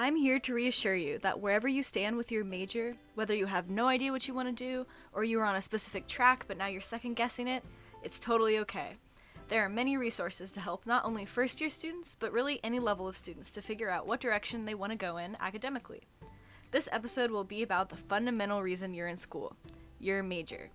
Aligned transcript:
I'm 0.00 0.14
here 0.14 0.38
to 0.38 0.54
reassure 0.54 0.94
you 0.94 1.18
that 1.22 1.40
wherever 1.40 1.66
you 1.66 1.82
stand 1.82 2.16
with 2.16 2.30
your 2.30 2.44
major, 2.44 2.94
whether 3.16 3.34
you 3.34 3.46
have 3.46 3.68
no 3.68 3.88
idea 3.88 4.12
what 4.12 4.28
you 4.28 4.32
want 4.32 4.46
to 4.46 4.64
do 4.64 4.86
or 5.12 5.24
you 5.24 5.40
are 5.40 5.44
on 5.44 5.56
a 5.56 5.60
specific 5.60 6.06
track 6.06 6.44
but 6.46 6.56
now 6.56 6.68
you're 6.68 6.80
second 6.80 7.16
guessing 7.16 7.48
it, 7.48 7.64
it's 8.04 8.20
totally 8.20 8.58
okay. 8.58 8.92
There 9.48 9.64
are 9.64 9.68
many 9.68 9.96
resources 9.96 10.52
to 10.52 10.60
help 10.60 10.86
not 10.86 11.04
only 11.04 11.24
first 11.24 11.60
year 11.60 11.68
students, 11.68 12.16
but 12.20 12.30
really 12.30 12.60
any 12.62 12.78
level 12.78 13.08
of 13.08 13.16
students 13.16 13.50
to 13.50 13.60
figure 13.60 13.90
out 13.90 14.06
what 14.06 14.20
direction 14.20 14.64
they 14.64 14.76
want 14.76 14.92
to 14.92 14.98
go 14.98 15.16
in 15.16 15.36
academically. 15.40 16.02
This 16.70 16.88
episode 16.92 17.32
will 17.32 17.42
be 17.42 17.64
about 17.64 17.88
the 17.88 17.96
fundamental 17.96 18.62
reason 18.62 18.94
you're 18.94 19.08
in 19.08 19.16
school 19.16 19.56
your 19.98 20.22
major. 20.22 20.70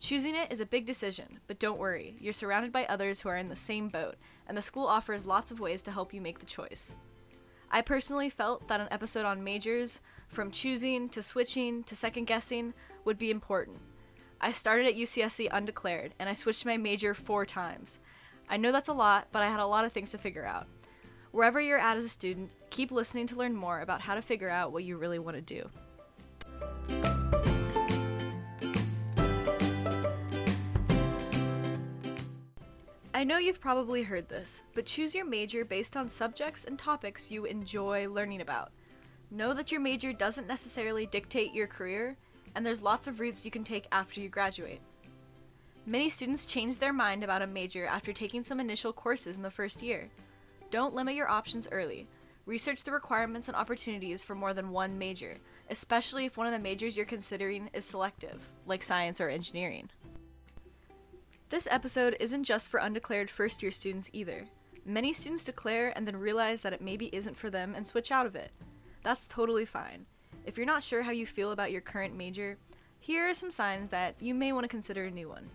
Choosing 0.00 0.34
it 0.34 0.50
is 0.50 0.58
a 0.58 0.66
big 0.66 0.86
decision, 0.86 1.38
but 1.46 1.60
don't 1.60 1.78
worry, 1.78 2.16
you're 2.18 2.32
surrounded 2.32 2.72
by 2.72 2.84
others 2.86 3.20
who 3.20 3.28
are 3.28 3.36
in 3.36 3.48
the 3.48 3.54
same 3.54 3.86
boat, 3.86 4.16
and 4.48 4.58
the 4.58 4.62
school 4.62 4.88
offers 4.88 5.24
lots 5.24 5.52
of 5.52 5.60
ways 5.60 5.82
to 5.82 5.92
help 5.92 6.12
you 6.12 6.20
make 6.20 6.40
the 6.40 6.46
choice. 6.46 6.96
I 7.76 7.82
personally 7.82 8.30
felt 8.30 8.68
that 8.68 8.80
an 8.80 8.88
episode 8.90 9.26
on 9.26 9.44
majors, 9.44 10.00
from 10.28 10.50
choosing 10.50 11.10
to 11.10 11.22
switching 11.22 11.84
to 11.84 11.94
second 11.94 12.24
guessing, 12.24 12.72
would 13.04 13.18
be 13.18 13.30
important. 13.30 13.76
I 14.40 14.52
started 14.52 14.86
at 14.86 14.96
UCSC 14.96 15.48
undeclared, 15.52 16.14
and 16.18 16.26
I 16.26 16.32
switched 16.32 16.64
my 16.64 16.78
major 16.78 17.12
four 17.12 17.44
times. 17.44 17.98
I 18.48 18.56
know 18.56 18.72
that's 18.72 18.88
a 18.88 18.94
lot, 18.94 19.28
but 19.30 19.42
I 19.42 19.50
had 19.50 19.60
a 19.60 19.66
lot 19.66 19.84
of 19.84 19.92
things 19.92 20.12
to 20.12 20.16
figure 20.16 20.46
out. 20.46 20.66
Wherever 21.32 21.60
you're 21.60 21.76
at 21.76 21.98
as 21.98 22.04
a 22.06 22.08
student, 22.08 22.50
keep 22.70 22.90
listening 22.90 23.26
to 23.26 23.36
learn 23.36 23.54
more 23.54 23.80
about 23.80 24.00
how 24.00 24.14
to 24.14 24.22
figure 24.22 24.48
out 24.48 24.72
what 24.72 24.84
you 24.84 24.96
really 24.96 25.18
want 25.18 25.36
to 25.36 25.42
do. 25.42 27.15
I 33.16 33.24
know 33.24 33.38
you've 33.38 33.62
probably 33.62 34.02
heard 34.02 34.28
this, 34.28 34.60
but 34.74 34.84
choose 34.84 35.14
your 35.14 35.24
major 35.24 35.64
based 35.64 35.96
on 35.96 36.06
subjects 36.06 36.66
and 36.66 36.78
topics 36.78 37.30
you 37.30 37.46
enjoy 37.46 38.10
learning 38.10 38.42
about. 38.42 38.72
Know 39.30 39.54
that 39.54 39.72
your 39.72 39.80
major 39.80 40.12
doesn't 40.12 40.46
necessarily 40.46 41.06
dictate 41.06 41.54
your 41.54 41.66
career, 41.66 42.14
and 42.54 42.64
there's 42.64 42.82
lots 42.82 43.08
of 43.08 43.18
routes 43.18 43.42
you 43.42 43.50
can 43.50 43.64
take 43.64 43.86
after 43.90 44.20
you 44.20 44.28
graduate. 44.28 44.82
Many 45.86 46.10
students 46.10 46.44
change 46.44 46.78
their 46.78 46.92
mind 46.92 47.24
about 47.24 47.40
a 47.40 47.46
major 47.46 47.86
after 47.86 48.12
taking 48.12 48.42
some 48.42 48.60
initial 48.60 48.92
courses 48.92 49.38
in 49.38 49.42
the 49.42 49.50
first 49.50 49.80
year. 49.80 50.10
Don't 50.70 50.94
limit 50.94 51.14
your 51.14 51.30
options 51.30 51.66
early. 51.72 52.06
Research 52.44 52.84
the 52.84 52.92
requirements 52.92 53.48
and 53.48 53.56
opportunities 53.56 54.22
for 54.22 54.34
more 54.34 54.52
than 54.52 54.72
one 54.72 54.98
major, 54.98 55.32
especially 55.70 56.26
if 56.26 56.36
one 56.36 56.46
of 56.46 56.52
the 56.52 56.58
majors 56.58 56.94
you're 56.94 57.06
considering 57.06 57.70
is 57.72 57.86
selective, 57.86 58.46
like 58.66 58.82
science 58.82 59.22
or 59.22 59.30
engineering. 59.30 59.88
This 61.48 61.68
episode 61.70 62.16
isn't 62.18 62.42
just 62.42 62.68
for 62.68 62.80
undeclared 62.80 63.30
first 63.30 63.62
year 63.62 63.70
students 63.70 64.10
either. 64.12 64.44
Many 64.84 65.12
students 65.12 65.44
declare 65.44 65.92
and 65.96 66.04
then 66.04 66.16
realize 66.16 66.60
that 66.62 66.72
it 66.72 66.80
maybe 66.80 67.06
isn't 67.14 67.36
for 67.36 67.50
them 67.50 67.74
and 67.76 67.86
switch 67.86 68.10
out 68.10 68.26
of 68.26 68.34
it. 68.34 68.50
That's 69.04 69.28
totally 69.28 69.64
fine. 69.64 70.06
If 70.44 70.56
you're 70.56 70.66
not 70.66 70.82
sure 70.82 71.02
how 71.02 71.12
you 71.12 71.24
feel 71.24 71.52
about 71.52 71.70
your 71.70 71.82
current 71.82 72.16
major, 72.16 72.58
here 72.98 73.28
are 73.30 73.34
some 73.34 73.52
signs 73.52 73.90
that 73.90 74.20
you 74.20 74.34
may 74.34 74.52
want 74.52 74.64
to 74.64 74.68
consider 74.68 75.04
a 75.04 75.10
new 75.10 75.28
one. 75.28 75.46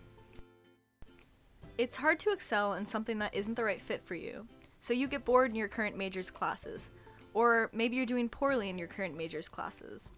It's 1.77 1.97
hard 1.97 2.19
to 2.19 2.31
excel 2.31 2.75
in 2.75 2.85
something 2.85 3.19
that 3.19 3.35
isn't 3.35 3.55
the 3.55 3.63
right 3.65 3.79
fit 3.79 4.01
for 4.01 4.15
you, 4.15 4.47
so 4.79 4.93
you 4.93 5.09
get 5.09 5.25
bored 5.25 5.49
in 5.49 5.57
your 5.57 5.67
current 5.67 5.97
major's 5.97 6.29
classes, 6.29 6.89
or 7.33 7.69
maybe 7.73 7.97
you're 7.97 8.05
doing 8.05 8.29
poorly 8.29 8.69
in 8.69 8.77
your 8.77 8.87
current 8.87 9.17
major's 9.17 9.49
classes. 9.49 10.09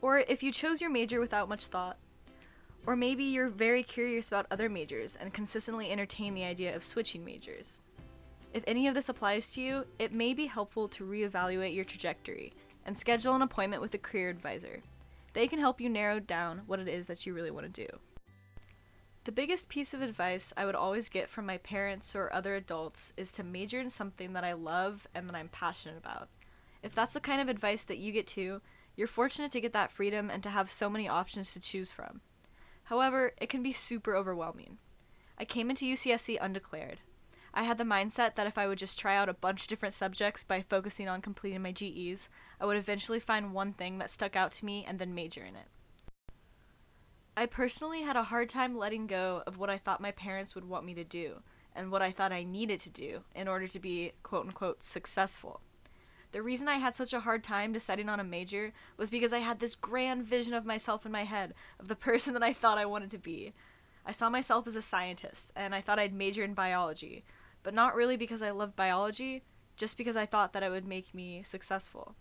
Or 0.00 0.20
if 0.20 0.42
you 0.42 0.52
chose 0.52 0.80
your 0.80 0.90
major 0.90 1.20
without 1.20 1.50
much 1.50 1.66
thought, 1.66 1.98
or 2.86 2.96
maybe 2.96 3.24
you're 3.24 3.48
very 3.48 3.82
curious 3.82 4.28
about 4.28 4.46
other 4.50 4.68
majors 4.68 5.16
and 5.16 5.32
consistently 5.32 5.90
entertain 5.90 6.34
the 6.34 6.44
idea 6.44 6.74
of 6.74 6.84
switching 6.84 7.24
majors. 7.24 7.80
If 8.54 8.64
any 8.66 8.86
of 8.86 8.94
this 8.94 9.08
applies 9.08 9.50
to 9.50 9.62
you, 9.62 9.86
it 9.98 10.12
may 10.12 10.34
be 10.34 10.46
helpful 10.46 10.88
to 10.88 11.04
reevaluate 11.04 11.74
your 11.74 11.84
trajectory 11.84 12.52
and 12.84 12.96
schedule 12.96 13.34
an 13.34 13.42
appointment 13.42 13.80
with 13.80 13.94
a 13.94 13.98
career 13.98 14.28
advisor. 14.28 14.80
They 15.32 15.48
can 15.48 15.58
help 15.58 15.80
you 15.80 15.88
narrow 15.88 16.20
down 16.20 16.62
what 16.66 16.80
it 16.80 16.88
is 16.88 17.06
that 17.06 17.24
you 17.24 17.32
really 17.32 17.50
want 17.50 17.72
to 17.72 17.86
do. 17.86 17.98
The 19.24 19.32
biggest 19.32 19.68
piece 19.68 19.94
of 19.94 20.02
advice 20.02 20.52
I 20.56 20.66
would 20.66 20.74
always 20.74 21.08
get 21.08 21.28
from 21.28 21.46
my 21.46 21.58
parents 21.58 22.16
or 22.16 22.32
other 22.32 22.56
adults 22.56 23.12
is 23.16 23.30
to 23.32 23.44
major 23.44 23.78
in 23.78 23.88
something 23.88 24.32
that 24.32 24.44
I 24.44 24.52
love 24.54 25.06
and 25.14 25.28
that 25.28 25.36
I'm 25.36 25.48
passionate 25.48 25.96
about. 25.96 26.28
If 26.82 26.94
that's 26.94 27.12
the 27.12 27.20
kind 27.20 27.40
of 27.40 27.48
advice 27.48 27.84
that 27.84 27.98
you 27.98 28.10
get 28.10 28.26
too, 28.26 28.60
you're 28.96 29.06
fortunate 29.06 29.52
to 29.52 29.60
get 29.60 29.72
that 29.74 29.92
freedom 29.92 30.28
and 30.28 30.42
to 30.42 30.50
have 30.50 30.70
so 30.70 30.90
many 30.90 31.08
options 31.08 31.52
to 31.52 31.60
choose 31.60 31.92
from. 31.92 32.20
However, 32.84 33.32
it 33.38 33.48
can 33.48 33.62
be 33.62 33.72
super 33.72 34.14
overwhelming. 34.14 34.78
I 35.38 35.44
came 35.44 35.70
into 35.70 35.86
UCSC 35.86 36.38
undeclared. 36.40 37.00
I 37.54 37.64
had 37.64 37.76
the 37.76 37.84
mindset 37.84 38.34
that 38.36 38.46
if 38.46 38.56
I 38.56 38.66
would 38.66 38.78
just 38.78 38.98
try 38.98 39.16
out 39.16 39.28
a 39.28 39.34
bunch 39.34 39.62
of 39.62 39.68
different 39.68 39.94
subjects 39.94 40.42
by 40.42 40.62
focusing 40.62 41.08
on 41.08 41.20
completing 41.20 41.62
my 41.62 41.72
GEs, 41.72 42.30
I 42.60 42.66
would 42.66 42.76
eventually 42.76 43.20
find 43.20 43.52
one 43.52 43.72
thing 43.74 43.98
that 43.98 44.10
stuck 44.10 44.36
out 44.36 44.52
to 44.52 44.64
me 44.64 44.84
and 44.86 44.98
then 44.98 45.14
major 45.14 45.44
in 45.44 45.56
it. 45.56 45.66
I 47.36 47.46
personally 47.46 48.02
had 48.02 48.16
a 48.16 48.24
hard 48.24 48.48
time 48.48 48.76
letting 48.76 49.06
go 49.06 49.42
of 49.46 49.58
what 49.58 49.70
I 49.70 49.78
thought 49.78 50.00
my 50.00 50.12
parents 50.12 50.54
would 50.54 50.68
want 50.68 50.84
me 50.84 50.94
to 50.94 51.04
do 51.04 51.42
and 51.74 51.90
what 51.90 52.02
I 52.02 52.10
thought 52.10 52.32
I 52.32 52.42
needed 52.42 52.80
to 52.80 52.90
do 52.90 53.22
in 53.34 53.48
order 53.48 53.66
to 53.66 53.80
be 53.80 54.12
quote 54.22 54.46
unquote 54.46 54.82
successful. 54.82 55.60
The 56.32 56.42
reason 56.42 56.66
I 56.66 56.76
had 56.76 56.94
such 56.94 57.12
a 57.12 57.20
hard 57.20 57.44
time 57.44 57.74
deciding 57.74 58.08
on 58.08 58.18
a 58.18 58.24
major 58.24 58.72
was 58.96 59.10
because 59.10 59.34
I 59.34 59.40
had 59.40 59.60
this 59.60 59.74
grand 59.74 60.24
vision 60.24 60.54
of 60.54 60.64
myself 60.64 61.04
in 61.04 61.12
my 61.12 61.24
head 61.24 61.52
of 61.78 61.88
the 61.88 61.96
person 62.08 62.32
that 62.34 62.42
I 62.42 62.54
thought 62.54 62.78
I 62.78 62.86
wanted 62.86 63.10
to 63.10 63.18
be. 63.18 63.52
I 64.04 64.12
saw 64.12 64.30
myself 64.30 64.66
as 64.66 64.74
a 64.74 64.82
scientist, 64.82 65.52
and 65.54 65.74
I 65.74 65.80
thought 65.80 65.98
I'd 65.98 66.14
major 66.14 66.42
in 66.42 66.54
biology, 66.54 67.24
but 67.62 67.74
not 67.74 67.94
really 67.94 68.16
because 68.16 68.42
I 68.42 68.50
loved 68.50 68.74
biology, 68.74 69.42
just 69.76 69.96
because 69.96 70.16
I 70.16 70.26
thought 70.26 70.54
that 70.54 70.62
it 70.62 70.70
would 70.70 70.86
make 70.86 71.14
me 71.14 71.42
successful. 71.44 72.16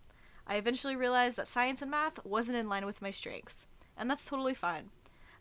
I 0.46 0.56
eventually 0.56 0.96
realized 0.96 1.38
that 1.38 1.48
science 1.48 1.82
and 1.82 1.90
math 1.90 2.24
wasn't 2.26 2.58
in 2.58 2.70
line 2.70 2.86
with 2.86 3.02
my 3.02 3.12
strengths, 3.12 3.66
and 3.98 4.10
that's 4.10 4.26
totally 4.26 4.54
fine. 4.54 4.90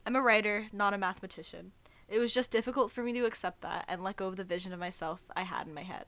I'm 0.07 0.17
a 0.17 0.23
writer, 0.23 0.69
not 0.73 0.95
a 0.95 0.99
mathematician. 0.99 1.73
It 2.09 2.21
was 2.21 2.33
just 2.33 2.51
difficult 2.51 2.91
for 2.91 3.03
me 3.03 3.13
to 3.15 3.27
accept 3.27 3.61
that 3.63 3.85
and 3.89 4.03
let 4.03 4.17
go 4.17 4.29
of 4.29 4.37
the 4.37 4.45
vision 4.45 4.73
of 4.73 4.81
myself 4.81 5.23
I 5.37 5.43
had 5.43 5.67
in 5.67 5.75
my 5.75 5.83
head. 5.83 6.07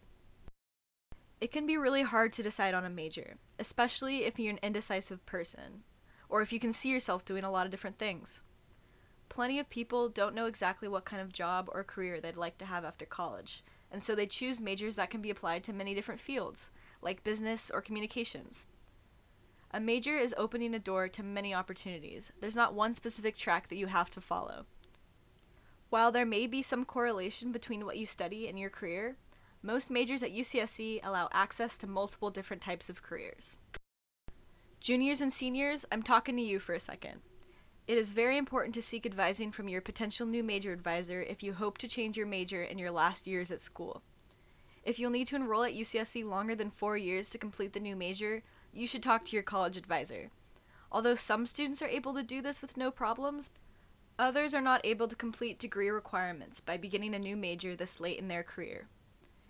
It 1.43 1.51
can 1.51 1.67
be 1.67 1.77
really 1.77 2.05
hard 2.05 2.33
to 2.35 2.43
decide 2.45 2.73
on 2.73 2.85
a 2.85 2.89
major, 2.89 3.37
especially 3.59 4.27
if 4.27 4.39
you're 4.39 4.53
an 4.53 4.61
indecisive 4.63 5.27
person, 5.27 5.83
or 6.29 6.41
if 6.41 6.53
you 6.53 6.61
can 6.61 6.73
see 6.73 6.89
yourself 6.89 7.25
doing 7.25 7.43
a 7.43 7.51
lot 7.51 7.67
of 7.67 7.73
different 7.73 7.99
things. 7.99 8.45
Plenty 9.29 9.59
of 9.59 9.69
people 9.69 10.09
don't 10.09 10.37
know 10.37 10.47
exactly 10.47 10.87
what 10.87 11.05
kind 11.05 11.21
of 11.21 11.33
job 11.33 11.69
or 11.73 11.83
career 11.83 12.21
they'd 12.21 12.37
like 12.37 12.59
to 12.59 12.67
have 12.67 12.85
after 12.85 13.05
college, 13.05 13.65
and 13.91 14.01
so 14.01 14.15
they 14.15 14.25
choose 14.25 14.61
majors 14.61 14.95
that 14.95 15.11
can 15.11 15.21
be 15.21 15.31
applied 15.31 15.65
to 15.65 15.73
many 15.73 15.95
different 15.97 16.21
fields, 16.21 16.71
like 17.01 17.25
business 17.25 17.73
or 17.75 17.83
communications. 17.83 18.69
A 19.73 19.81
major 19.81 20.17
is 20.17 20.37
opening 20.39 20.77
a 20.77 20.79
door 20.79 21.09
to 21.09 21.25
many 21.25 21.53
opportunities. 21.53 22.31
There's 22.41 22.55
not 22.55 22.73
one 22.73 22.95
specific 22.95 23.37
track 23.37 23.69
that 23.69 23.75
you 23.75 23.89
have 23.89 24.11
to 24.11 24.21
follow. 24.21 24.67
While 25.91 26.13
there 26.13 26.25
may 26.25 26.47
be 26.47 26.63
some 26.63 26.85
correlation 26.85 27.51
between 27.51 27.85
what 27.85 27.97
you 27.97 28.07
study 28.07 28.47
and 28.47 28.57
your 28.57 28.71
career, 28.71 29.17
most 29.63 29.91
majors 29.91 30.25
at 30.25 30.35
UCSC 30.35 31.01
allow 31.05 31.29
access 31.33 31.79
to 31.79 31.87
multiple 31.87 32.31
different 32.31 32.63
types 32.63 32.91
of 32.91 33.03
careers. 33.03 33.57
Juniors 34.81 35.21
and 35.21 35.33
seniors, 35.33 35.87
I'm 35.93 36.03
talking 36.03 36.37
to 36.37 36.43
you 36.43 36.59
for 36.59 36.75
a 36.75 36.81
second. 36.81 37.21
It 37.87 37.97
is 37.97 38.11
very 38.11 38.37
important 38.37 38.75
to 38.75 38.83
seek 38.83 39.07
advising 39.07 39.53
from 39.53 39.69
your 39.69 39.81
potential 39.81 40.27
new 40.27 40.43
major 40.43 40.73
advisor 40.73 41.23
if 41.23 41.43
you 41.43 41.53
hope 41.53 41.79
to 41.79 41.89
change 41.89 42.17
your 42.17 42.27
major 42.27 42.65
in 42.65 42.79
your 42.79 42.91
last 42.91 43.29
years 43.29 43.53
at 43.53 43.61
school. 43.61 44.03
If 44.83 44.99
you'll 44.99 45.13
need 45.13 45.29
to 45.29 45.37
enroll 45.37 45.63
at 45.63 45.75
UCSC 45.75 46.25
longer 46.25 46.57
than 46.57 46.71
four 46.71 46.97
years 46.97 47.31
to 47.31 47.39
complete 47.39 47.73
the 47.73 47.79
new 47.79 47.95
major, 47.95 48.43
you 48.73 48.89
should 48.89 49.03
talk 49.03 49.25
to 49.27 49.37
your 49.37 49.45
college 49.45 49.77
advisor. 49.77 50.31
Although 50.91 51.15
some 51.15 51.47
students 51.47 51.81
are 51.83 51.89
able 51.89 52.15
to 52.15 52.25
do 52.25 52.43
this 52.43 52.61
with 52.61 52.77
no 52.77 52.91
problems, 52.91 53.51
others 54.19 54.55
are 54.55 54.61
not 54.61 54.85
able 54.85 55.07
to 55.07 55.15
complete 55.15 55.61
degree 55.61 55.91
requirements 55.91 56.61
by 56.61 56.77
beginning 56.77 57.15
a 57.15 57.19
new 57.21 57.37
major 57.37 57.77
this 57.77 58.01
late 58.01 58.19
in 58.19 58.27
their 58.27 58.43
career. 58.43 58.89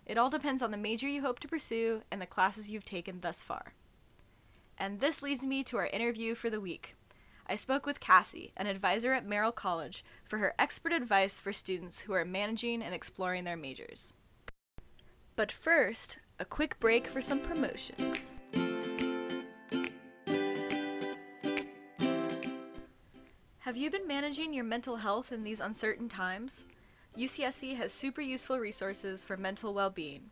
It 0.05 0.19
all 0.19 0.31
depends 0.31 0.63
on 0.63 0.71
the 0.71 0.77
major 0.77 1.09
you 1.09 1.23
hope 1.23 1.39
to 1.41 1.49
pursue 1.49 2.03
and 2.11 2.21
the 2.21 2.27
classes 2.27 2.69
you've 2.69 2.85
taken 2.85 3.21
thus 3.21 3.43
far. 3.43 3.75
And 4.77 4.99
this 4.99 5.23
leads 5.23 5.45
me 5.45 5.63
to 5.65 5.77
our 5.77 5.87
interview 5.87 6.35
for 6.35 6.51
the 6.51 6.61
week. 6.61 6.97
I 7.47 7.55
spoke 7.55 7.87
with 7.87 8.01
Cassie, 8.01 8.53
an 8.57 8.67
advisor 8.67 9.13
at 9.13 9.27
Merrill 9.27 9.53
College, 9.53 10.05
for 10.25 10.39
her 10.39 10.55
expert 10.59 10.93
advice 10.93 11.39
for 11.39 11.53
students 11.53 12.01
who 12.01 12.13
are 12.15 12.25
managing 12.25 12.83
and 12.83 12.95
exploring 12.95 13.45
their 13.45 13.57
majors. 13.57 14.13
But 15.37 15.53
first, 15.53 16.19
a 16.39 16.45
quick 16.45 16.79
break 16.81 17.07
for 17.07 17.23
some 17.23 17.41
promotions. 17.41 18.31
Have 23.61 23.77
you 23.77 23.91
been 23.91 24.09
managing 24.09 24.53
your 24.53 24.65
mental 24.65 24.97
health 24.97 25.31
in 25.31 25.43
these 25.43 25.61
uncertain 25.61 26.09
times? 26.09 26.65
UCSC 27.17 27.77
has 27.77 27.93
super 27.93 28.23
useful 28.23 28.59
resources 28.59 29.23
for 29.23 29.37
mental 29.37 29.75
well 29.75 29.91
being. 29.91 30.23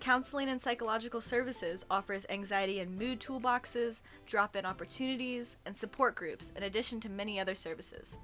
Counseling 0.00 0.48
and 0.48 0.60
Psychological 0.60 1.20
Services 1.20 1.84
offers 1.88 2.26
anxiety 2.30 2.80
and 2.80 2.98
mood 2.98 3.20
toolboxes, 3.20 4.00
drop 4.26 4.56
in 4.56 4.64
opportunities, 4.64 5.56
and 5.66 5.76
support 5.76 6.16
groups, 6.16 6.52
in 6.56 6.64
addition 6.64 6.98
to 7.00 7.08
many 7.08 7.38
other 7.38 7.54
services. 7.54 8.16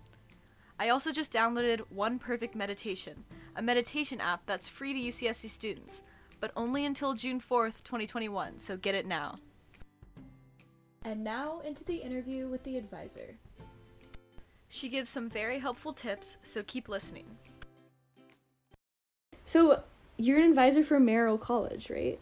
I 0.80 0.88
also 0.88 1.12
just 1.12 1.32
downloaded 1.32 1.80
One 1.90 2.18
Perfect 2.18 2.56
Meditation, 2.56 3.22
a 3.54 3.62
meditation 3.62 4.20
app 4.20 4.44
that's 4.46 4.68
free 4.68 4.92
to 4.92 5.08
UCSC 5.08 5.48
students, 5.48 6.02
but 6.40 6.50
only 6.56 6.86
until 6.86 7.14
June 7.14 7.40
4th, 7.40 7.84
2021, 7.84 8.58
so 8.58 8.76
get 8.76 8.94
it 8.94 9.06
now. 9.06 9.38
And 11.04 11.22
now 11.22 11.60
into 11.60 11.84
the 11.84 11.96
interview 11.96 12.48
with 12.48 12.64
the 12.64 12.78
advisor. 12.78 13.36
She 14.70 14.88
gives 14.88 15.08
some 15.08 15.30
very 15.30 15.58
helpful 15.58 15.92
tips, 15.92 16.36
so 16.42 16.62
keep 16.64 16.88
listening. 16.88 17.26
So, 19.46 19.80
you're 20.16 20.38
an 20.38 20.48
advisor 20.48 20.82
for 20.82 20.98
Merrill 20.98 21.38
College, 21.38 21.88
right? 21.88 22.18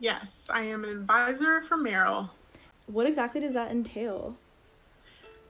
Yes, 0.00 0.50
I 0.52 0.64
am 0.64 0.84
an 0.84 0.90
advisor 0.90 1.62
for 1.62 1.78
Merrill. 1.78 2.30
What 2.86 3.06
exactly 3.06 3.40
does 3.40 3.54
that 3.54 3.70
entail? 3.70 4.36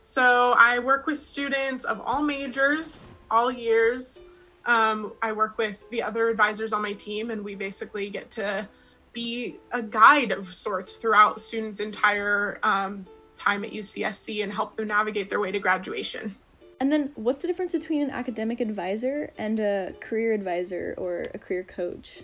So, 0.00 0.54
I 0.56 0.78
work 0.78 1.08
with 1.08 1.18
students 1.18 1.84
of 1.84 2.00
all 2.00 2.22
majors, 2.22 3.04
all 3.32 3.50
years. 3.50 4.22
Um, 4.64 5.12
I 5.20 5.32
work 5.32 5.58
with 5.58 5.90
the 5.90 6.04
other 6.04 6.28
advisors 6.28 6.72
on 6.72 6.82
my 6.82 6.92
team, 6.92 7.32
and 7.32 7.44
we 7.44 7.56
basically 7.56 8.10
get 8.10 8.30
to 8.32 8.68
be 9.12 9.56
a 9.72 9.82
guide 9.82 10.30
of 10.30 10.46
sorts 10.46 10.98
throughout 10.98 11.40
students' 11.40 11.80
entire 11.80 12.60
um, 12.62 13.04
time 13.34 13.64
at 13.64 13.72
UCSC 13.72 14.44
and 14.44 14.52
help 14.52 14.76
them 14.76 14.86
navigate 14.86 15.30
their 15.30 15.40
way 15.40 15.50
to 15.50 15.58
graduation. 15.58 16.36
And 16.80 16.92
then, 16.92 17.10
what's 17.16 17.40
the 17.40 17.48
difference 17.48 17.72
between 17.72 18.02
an 18.02 18.10
academic 18.10 18.60
advisor 18.60 19.32
and 19.36 19.58
a 19.58 19.94
career 20.00 20.32
advisor 20.32 20.94
or 20.96 21.24
a 21.34 21.38
career 21.38 21.64
coach? 21.64 22.22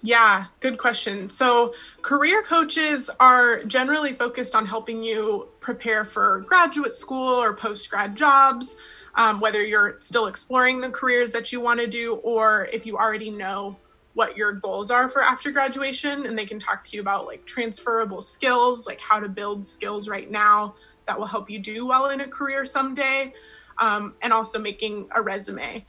Yeah, 0.00 0.46
good 0.60 0.78
question. 0.78 1.28
So, 1.28 1.74
career 2.00 2.42
coaches 2.42 3.10
are 3.20 3.62
generally 3.64 4.12
focused 4.12 4.54
on 4.54 4.64
helping 4.64 5.02
you 5.02 5.48
prepare 5.60 6.04
for 6.04 6.40
graduate 6.40 6.94
school 6.94 7.28
or 7.28 7.54
post 7.54 7.90
grad 7.90 8.16
jobs, 8.16 8.76
um, 9.16 9.40
whether 9.40 9.62
you're 9.62 9.96
still 10.00 10.26
exploring 10.26 10.80
the 10.80 10.90
careers 10.90 11.32
that 11.32 11.52
you 11.52 11.60
want 11.60 11.80
to 11.80 11.86
do 11.86 12.16
or 12.16 12.68
if 12.72 12.86
you 12.86 12.96
already 12.96 13.30
know 13.30 13.76
what 14.14 14.36
your 14.36 14.52
goals 14.52 14.90
are 14.90 15.08
for 15.08 15.22
after 15.22 15.50
graduation. 15.50 16.26
And 16.26 16.38
they 16.38 16.46
can 16.46 16.58
talk 16.58 16.84
to 16.84 16.96
you 16.96 17.02
about 17.02 17.26
like 17.26 17.44
transferable 17.44 18.22
skills, 18.22 18.86
like 18.86 19.00
how 19.00 19.20
to 19.20 19.28
build 19.28 19.66
skills 19.66 20.08
right 20.08 20.30
now 20.30 20.74
that 21.06 21.18
will 21.18 21.26
help 21.26 21.50
you 21.50 21.58
do 21.58 21.86
well 21.86 22.10
in 22.10 22.20
a 22.20 22.28
career 22.28 22.64
someday 22.64 23.32
um, 23.78 24.14
and 24.22 24.32
also 24.32 24.58
making 24.58 25.08
a 25.14 25.22
resume. 25.22 25.84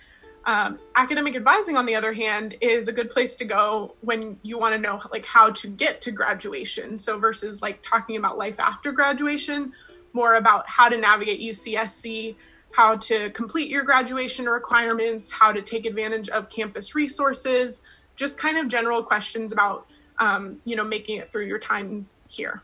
Um, 0.46 0.80
academic 0.96 1.36
advising, 1.36 1.76
on 1.76 1.88
the 1.88 1.96
other 1.96 2.14
hand, 2.14 2.56
is 2.62 2.88
a 2.88 2.94
good 2.94 3.10
place 3.10 3.36
to 3.38 3.46
go 3.46 3.96
when 4.02 4.40
you 4.44 4.60
want 4.60 4.76
to 4.76 4.80
know 4.80 5.02
like 5.12 5.26
how 5.26 5.50
to 5.50 5.68
get 5.68 6.02
to 6.02 6.12
graduation. 6.12 7.00
So 7.00 7.18
versus 7.18 7.62
like 7.62 7.82
talking 7.82 8.18
about 8.18 8.38
life 8.38 8.60
after 8.60 8.92
graduation, 8.92 9.74
more 10.14 10.36
about 10.36 10.68
how 10.70 10.88
to 10.88 10.98
navigate 10.98 11.42
UCSC, 11.42 12.36
how 12.72 12.98
to 12.98 13.30
complete 13.32 13.72
your 13.72 13.84
graduation 13.84 14.48
requirements, 14.48 15.32
how 15.32 15.52
to 15.52 15.62
take 15.62 15.86
advantage 15.86 16.30
of 16.30 16.50
campus 16.50 16.94
resources, 16.94 17.82
just 18.16 18.38
kind 18.38 18.58
of 18.58 18.68
general 18.68 19.02
questions 19.02 19.52
about 19.52 19.88
um, 20.20 20.62
you 20.64 20.76
know 20.76 20.84
making 20.84 21.18
it 21.18 21.32
through 21.32 21.46
your 21.46 21.60
time 21.60 22.08
here. 22.30 22.62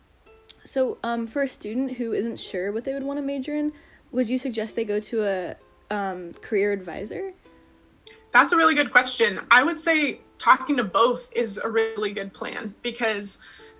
So, 0.63 0.99
um, 1.03 1.25
for 1.25 1.41
a 1.41 1.47
student 1.47 1.93
who 1.93 2.13
isn't 2.13 2.39
sure 2.39 2.71
what 2.71 2.83
they 2.83 2.93
would 2.93 3.03
want 3.03 3.17
to 3.17 3.23
major 3.23 3.55
in, 3.55 3.73
would 4.11 4.29
you 4.29 4.37
suggest 4.37 4.75
they 4.75 4.85
go 4.85 4.99
to 4.99 5.23
a 5.23 5.55
um, 5.89 6.33
career 6.35 6.71
advisor? 6.71 7.33
That's 8.31 8.53
a 8.53 8.57
really 8.57 8.75
good 8.75 8.91
question. 8.91 9.39
I 9.49 9.63
would 9.63 9.79
say 9.79 10.21
talking 10.37 10.77
to 10.77 10.83
both 10.83 11.29
is 11.35 11.57
a 11.57 11.69
really 11.69 12.11
good 12.11 12.33
plan 12.33 12.73
because 12.81 13.37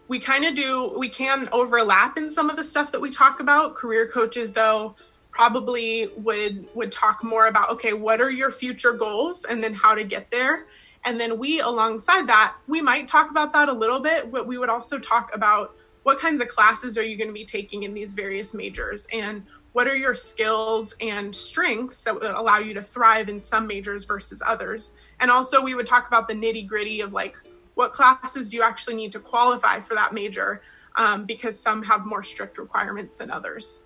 we 0.07 0.19
kind 0.19 0.45
of 0.45 0.55
do, 0.55 0.93
we 0.97 1.09
can 1.09 1.47
overlap 1.51 2.17
in 2.17 2.29
some 2.29 2.49
of 2.49 2.57
the 2.57 2.63
stuff 2.63 2.91
that 2.91 2.99
we 2.99 3.09
talk 3.09 3.39
about. 3.39 3.75
Career 3.75 4.07
coaches, 4.07 4.51
though, 4.51 4.95
probably 5.31 6.07
would 6.17 6.67
would 6.75 6.91
talk 6.91 7.23
more 7.23 7.47
about 7.47 7.69
okay 7.69 7.93
what 7.93 8.21
are 8.21 8.29
your 8.29 8.51
future 8.51 8.91
goals 8.91 9.45
and 9.45 9.63
then 9.63 9.73
how 9.73 9.95
to 9.95 10.03
get 10.03 10.29
there 10.29 10.67
and 11.05 11.19
then 11.19 11.39
we 11.39 11.61
alongside 11.61 12.27
that 12.27 12.53
we 12.67 12.81
might 12.81 13.07
talk 13.07 13.31
about 13.31 13.53
that 13.53 13.69
a 13.69 13.73
little 13.73 13.99
bit 13.99 14.29
but 14.31 14.45
we 14.45 14.57
would 14.57 14.69
also 14.69 14.99
talk 14.99 15.33
about 15.33 15.75
what 16.03 16.19
kinds 16.19 16.41
of 16.41 16.47
classes 16.47 16.97
are 16.97 17.03
you 17.03 17.15
going 17.15 17.29
to 17.29 17.33
be 17.33 17.45
taking 17.45 17.83
in 17.83 17.93
these 17.93 18.13
various 18.13 18.53
majors 18.53 19.07
and 19.13 19.43
what 19.73 19.87
are 19.87 19.95
your 19.95 20.13
skills 20.13 20.95
and 20.99 21.35
strengths 21.35 22.03
that 22.03 22.13
would 22.13 22.31
allow 22.31 22.57
you 22.57 22.73
to 22.73 22.81
thrive 22.81 23.29
in 23.29 23.39
some 23.39 23.67
majors 23.67 24.05
versus 24.05 24.41
others? 24.45 24.93
And 25.19 25.31
also 25.31 25.61
we 25.61 25.75
would 25.75 25.85
talk 25.85 26.07
about 26.07 26.27
the 26.27 26.33
nitty 26.33 26.67
gritty 26.67 27.01
of 27.01 27.13
like 27.13 27.37
what 27.75 27.93
classes 27.93 28.49
do 28.49 28.57
you 28.57 28.63
actually 28.63 28.95
need 28.95 29.11
to 29.13 29.19
qualify 29.19 29.79
for 29.79 29.95
that 29.95 30.13
major 30.13 30.61
um, 30.97 31.25
because 31.25 31.57
some 31.57 31.83
have 31.83 32.05
more 32.05 32.21
strict 32.21 32.57
requirements 32.57 33.15
than 33.15 33.31
others. 33.31 33.83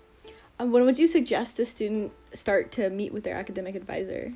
Um, 0.58 0.72
when 0.72 0.84
would 0.84 0.98
you 0.98 1.06
suggest 1.06 1.60
a 1.60 1.64
student 1.64 2.12
start 2.32 2.72
to 2.72 2.90
meet 2.90 3.12
with 3.12 3.22
their 3.22 3.36
academic 3.36 3.74
advisor 3.74 4.32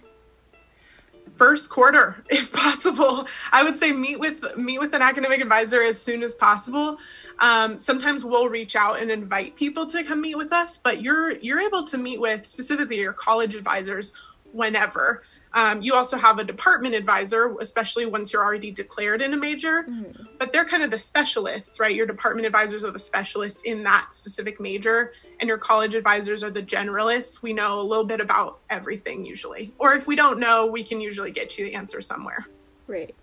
first 1.36 1.70
quarter 1.70 2.22
if 2.30 2.52
possible. 2.52 3.26
I 3.52 3.62
would 3.62 3.78
say 3.78 3.92
meet 3.92 4.18
with 4.18 4.56
meet 4.56 4.78
with 4.78 4.94
an 4.94 5.02
academic 5.02 5.40
advisor 5.40 5.82
as 5.82 6.00
soon 6.00 6.22
as 6.22 6.34
possible. 6.34 6.98
Um, 7.38 7.78
sometimes 7.78 8.24
we'll 8.24 8.48
reach 8.48 8.76
out 8.76 9.00
and 9.00 9.10
invite 9.10 9.56
people 9.56 9.86
to 9.86 10.04
come 10.04 10.20
meet 10.20 10.36
with 10.36 10.52
us 10.52 10.76
but 10.76 11.00
you're 11.00 11.32
you're 11.38 11.60
able 11.60 11.84
to 11.84 11.98
meet 11.98 12.20
with 12.20 12.46
specifically 12.46 12.98
your 12.98 13.12
college 13.12 13.54
advisors 13.54 14.12
whenever. 14.52 15.22
Um, 15.52 15.82
you 15.82 15.94
also 15.94 16.16
have 16.16 16.38
a 16.38 16.44
department 16.44 16.94
advisor, 16.94 17.56
especially 17.60 18.06
once 18.06 18.32
you're 18.32 18.44
already 18.44 18.70
declared 18.70 19.20
in 19.20 19.32
a 19.32 19.36
major, 19.36 19.82
mm-hmm. 19.82 20.22
but 20.38 20.52
they're 20.52 20.64
kind 20.64 20.82
of 20.82 20.90
the 20.92 20.98
specialists, 20.98 21.80
right? 21.80 21.94
Your 21.94 22.06
department 22.06 22.46
advisors 22.46 22.84
are 22.84 22.92
the 22.92 23.00
specialists 23.00 23.62
in 23.62 23.82
that 23.82 24.14
specific 24.14 24.60
major, 24.60 25.12
and 25.40 25.48
your 25.48 25.58
college 25.58 25.94
advisors 25.94 26.44
are 26.44 26.50
the 26.50 26.62
generalists. 26.62 27.42
We 27.42 27.52
know 27.52 27.80
a 27.80 27.82
little 27.82 28.04
bit 28.04 28.20
about 28.20 28.60
everything 28.70 29.24
usually. 29.24 29.72
Or 29.78 29.94
if 29.94 30.06
we 30.06 30.14
don't 30.14 30.38
know, 30.38 30.66
we 30.66 30.84
can 30.84 31.00
usually 31.00 31.30
get 31.30 31.58
you 31.58 31.64
the 31.64 31.74
answer 31.74 32.00
somewhere. 32.00 32.46
Right. 32.86 33.14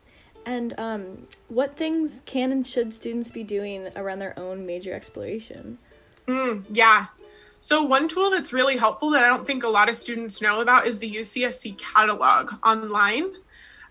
And 0.45 0.73
um, 0.77 1.27
what 1.49 1.75
things 1.75 2.21
can 2.25 2.51
and 2.51 2.65
should 2.65 2.93
students 2.93 3.31
be 3.31 3.43
doing 3.43 3.89
around 3.95 4.19
their 4.19 4.37
own 4.39 4.65
major 4.65 4.93
exploration? 4.93 5.77
Mm, 6.27 6.65
yeah, 6.71 7.07
so, 7.59 7.83
one 7.83 8.07
tool 8.07 8.29
that's 8.29 8.53
really 8.53 8.77
helpful 8.77 9.09
that 9.11 9.23
I 9.23 9.27
don't 9.27 9.47
think 9.47 9.63
a 9.63 9.67
lot 9.67 9.89
of 9.89 9.95
students 9.95 10.41
know 10.41 10.61
about 10.61 10.85
is 10.85 10.99
the 10.99 11.11
UCSC 11.11 11.77
catalog 11.77 12.53
online. 12.63 13.31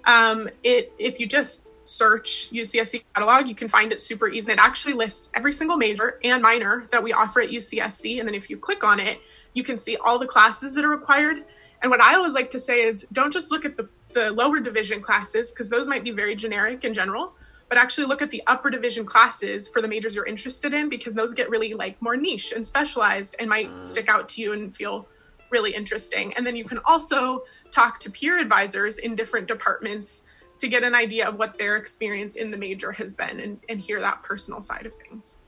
Um, 0.04 0.48
it 0.62 0.92
if 0.98 1.18
you 1.18 1.26
just 1.26 1.65
search 1.88 2.50
UCSC 2.52 3.04
catalog, 3.14 3.48
you 3.48 3.54
can 3.54 3.68
find 3.68 3.92
it 3.92 4.00
super 4.00 4.28
easy. 4.28 4.52
And 4.52 4.60
it 4.60 4.62
actually 4.62 4.94
lists 4.94 5.30
every 5.34 5.52
single 5.52 5.76
major 5.76 6.18
and 6.24 6.42
minor 6.42 6.86
that 6.90 7.02
we 7.02 7.12
offer 7.12 7.40
at 7.40 7.50
UCSC, 7.50 8.18
and 8.18 8.28
then 8.28 8.34
if 8.34 8.50
you 8.50 8.56
click 8.56 8.84
on 8.84 9.00
it, 9.00 9.20
you 9.54 9.62
can 9.62 9.78
see 9.78 9.96
all 9.96 10.18
the 10.18 10.26
classes 10.26 10.74
that 10.74 10.84
are 10.84 10.90
required. 10.90 11.44
And 11.82 11.90
what 11.90 12.00
I 12.00 12.14
always 12.14 12.34
like 12.34 12.50
to 12.52 12.60
say 12.60 12.82
is, 12.82 13.06
don't 13.12 13.32
just 13.32 13.50
look 13.50 13.64
at 13.64 13.76
the 13.76 13.88
the 14.12 14.32
lower 14.32 14.60
division 14.60 15.02
classes 15.02 15.52
because 15.52 15.68
those 15.68 15.86
might 15.86 16.02
be 16.02 16.10
very 16.10 16.34
generic 16.34 16.84
in 16.86 16.94
general 16.94 17.34
but 17.68 17.78
actually 17.78 18.06
look 18.06 18.22
at 18.22 18.30
the 18.30 18.42
upper 18.46 18.70
division 18.70 19.04
classes 19.04 19.68
for 19.68 19.82
the 19.82 19.88
majors 19.88 20.14
you're 20.14 20.26
interested 20.26 20.72
in 20.72 20.88
because 20.88 21.14
those 21.14 21.34
get 21.34 21.50
really 21.50 21.74
like 21.74 22.00
more 22.00 22.16
niche 22.16 22.52
and 22.52 22.64
specialized 22.64 23.34
and 23.38 23.48
might 23.48 23.68
uh. 23.68 23.82
stick 23.82 24.08
out 24.08 24.28
to 24.28 24.40
you 24.40 24.52
and 24.52 24.74
feel 24.74 25.08
really 25.50 25.72
interesting. 25.72 26.32
And 26.36 26.46
then 26.46 26.56
you 26.56 26.64
can 26.64 26.80
also 26.84 27.44
talk 27.70 27.98
to 28.00 28.10
peer 28.10 28.38
advisors 28.38 28.98
in 28.98 29.14
different 29.14 29.48
departments 29.48 30.22
to 30.58 30.68
get 30.68 30.82
an 30.82 30.94
idea 30.94 31.28
of 31.28 31.38
what 31.38 31.58
their 31.58 31.76
experience 31.76 32.36
in 32.36 32.50
the 32.50 32.56
major 32.56 32.92
has 32.92 33.14
been 33.14 33.40
and, 33.40 33.60
and 33.68 33.80
hear 33.80 34.00
that 34.00 34.22
personal 34.22 34.62
side 34.62 34.86
of 34.86 34.94
things. 34.94 35.38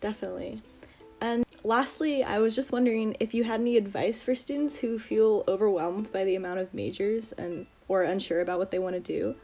Definitely. 0.00 0.62
And 1.20 1.44
lastly, 1.64 2.22
I 2.22 2.38
was 2.38 2.54
just 2.54 2.70
wondering 2.70 3.16
if 3.18 3.34
you 3.34 3.44
had 3.44 3.60
any 3.60 3.76
advice 3.76 4.22
for 4.22 4.34
students 4.34 4.76
who 4.76 4.98
feel 4.98 5.44
overwhelmed 5.48 6.12
by 6.12 6.24
the 6.24 6.36
amount 6.36 6.60
of 6.60 6.72
majors 6.72 7.32
and 7.32 7.66
or 7.88 8.02
unsure 8.02 8.40
about 8.40 8.58
what 8.58 8.70
they 8.70 8.78
want 8.78 8.94
to 8.94 9.00
do. 9.00 9.34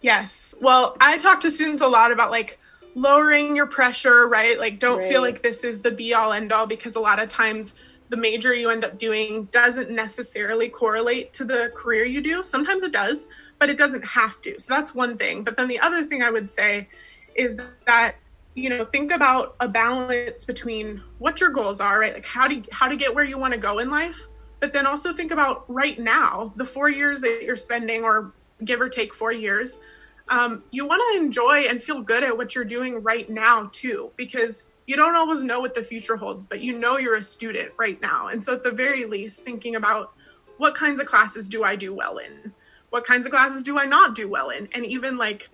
Yes. 0.00 0.54
Well, 0.60 0.96
I 1.00 1.18
talk 1.18 1.40
to 1.42 1.50
students 1.50 1.82
a 1.82 1.88
lot 1.88 2.12
about 2.12 2.30
like 2.30 2.58
lowering 2.94 3.56
your 3.56 3.66
pressure, 3.66 4.26
right? 4.28 4.58
Like, 4.58 4.78
don't 4.78 4.98
right. 4.98 5.08
feel 5.08 5.20
like 5.20 5.42
this 5.42 5.64
is 5.64 5.82
the 5.82 5.90
be 5.90 6.14
all 6.14 6.32
end 6.32 6.52
all 6.52 6.66
because 6.66 6.96
a 6.96 7.00
lot 7.00 7.22
of 7.22 7.28
times 7.28 7.74
the 8.08 8.16
major 8.16 8.54
you 8.54 8.70
end 8.70 8.84
up 8.84 8.98
doing 8.98 9.46
doesn't 9.46 9.90
necessarily 9.90 10.68
correlate 10.68 11.32
to 11.34 11.44
the 11.44 11.72
career 11.74 12.04
you 12.04 12.20
do. 12.20 12.42
Sometimes 12.42 12.82
it 12.82 12.92
does, 12.92 13.26
but 13.58 13.70
it 13.70 13.76
doesn't 13.76 14.04
have 14.04 14.40
to. 14.42 14.58
So 14.58 14.74
that's 14.74 14.94
one 14.94 15.16
thing. 15.16 15.42
But 15.42 15.56
then 15.56 15.68
the 15.68 15.80
other 15.80 16.04
thing 16.04 16.22
I 16.22 16.30
would 16.30 16.50
say 16.50 16.88
is 17.34 17.58
that 17.86 18.16
you 18.54 18.70
know 18.70 18.84
think 18.84 19.10
about 19.12 19.56
a 19.60 19.68
balance 19.68 20.44
between 20.44 21.02
what 21.18 21.40
your 21.40 21.50
goals 21.50 21.80
are 21.80 21.98
right 21.98 22.14
like 22.14 22.26
how 22.26 22.46
to 22.46 22.62
how 22.70 22.88
to 22.88 22.96
get 22.96 23.14
where 23.14 23.24
you 23.24 23.36
want 23.36 23.52
to 23.52 23.58
go 23.58 23.80
in 23.80 23.90
life 23.90 24.28
but 24.60 24.72
then 24.72 24.86
also 24.86 25.12
think 25.12 25.32
about 25.32 25.64
right 25.68 25.98
now 25.98 26.52
the 26.56 26.64
four 26.64 26.88
years 26.88 27.20
that 27.20 27.42
you're 27.42 27.56
spending 27.56 28.04
or 28.04 28.32
give 28.64 28.80
or 28.80 28.88
take 28.88 29.12
four 29.12 29.32
years 29.32 29.80
um, 30.28 30.62
you 30.70 30.86
want 30.86 31.02
to 31.12 31.22
enjoy 31.22 31.66
and 31.68 31.82
feel 31.82 32.00
good 32.00 32.24
at 32.24 32.36
what 32.36 32.54
you're 32.54 32.64
doing 32.64 33.02
right 33.02 33.28
now 33.28 33.68
too 33.72 34.10
because 34.16 34.66
you 34.86 34.96
don't 34.96 35.16
always 35.16 35.44
know 35.44 35.60
what 35.60 35.74
the 35.74 35.82
future 35.82 36.16
holds 36.16 36.44
but 36.44 36.60
you 36.60 36.78
know 36.78 36.96
you're 36.96 37.16
a 37.16 37.22
student 37.22 37.72
right 37.78 38.00
now 38.00 38.28
and 38.28 38.42
so 38.42 38.52
at 38.54 38.62
the 38.62 38.70
very 38.70 39.04
least 39.04 39.44
thinking 39.44 39.76
about 39.76 40.12
what 40.58 40.74
kinds 40.74 41.00
of 41.00 41.06
classes 41.06 41.48
do 41.48 41.64
i 41.64 41.74
do 41.76 41.92
well 41.94 42.18
in 42.18 42.52
what 42.90 43.04
kinds 43.04 43.26
of 43.26 43.32
classes 43.32 43.62
do 43.62 43.78
i 43.78 43.84
not 43.84 44.14
do 44.14 44.28
well 44.28 44.50
in 44.50 44.68
and 44.72 44.84
even 44.84 45.16
like 45.16 45.48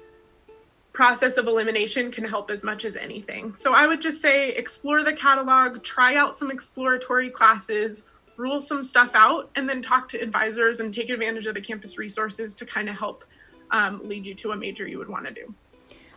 process 0.93 1.37
of 1.37 1.47
elimination 1.47 2.11
can 2.11 2.25
help 2.25 2.51
as 2.51 2.65
much 2.65 2.85
as 2.85 2.97
anything 2.97 3.55
so 3.55 3.73
i 3.73 3.87
would 3.87 4.01
just 4.01 4.21
say 4.21 4.51
explore 4.51 5.03
the 5.03 5.13
catalog 5.13 5.83
try 5.83 6.17
out 6.17 6.37
some 6.37 6.51
exploratory 6.51 7.31
classes 7.31 8.07
rule 8.41 8.61
some 8.61 8.83
stuff 8.83 9.13
out 9.15 9.51
and 9.55 9.69
then 9.69 9.83
talk 9.83 10.09
to 10.09 10.19
advisors 10.19 10.81
and 10.81 10.93
take 10.93 11.11
advantage 11.11 11.47
of 11.47 11.55
the 11.55 11.61
campus 11.61 11.99
resources 11.99 12.55
to 12.55 12.65
kind 12.65 12.89
of 12.89 12.99
help 12.99 13.25
um, 13.71 14.01
lead 14.09 14.27
you 14.27 14.35
to 14.35 14.51
a 14.53 14.57
major 14.57 14.89
you 14.89 14.99
would 14.99 15.09
want 15.09 15.27
to 15.27 15.33
do. 15.33 15.55